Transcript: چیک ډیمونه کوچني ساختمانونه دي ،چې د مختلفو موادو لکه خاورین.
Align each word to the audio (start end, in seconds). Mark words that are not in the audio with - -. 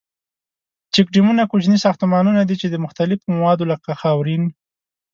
چیک 0.93 1.07
ډیمونه 1.15 1.43
کوچني 1.51 1.77
ساختمانونه 1.85 2.41
دي 2.49 2.55
،چې 2.61 2.67
د 2.69 2.75
مختلفو 2.85 3.25
موادو 3.37 3.63
لکه 3.71 3.91
خاورین. 4.01 4.43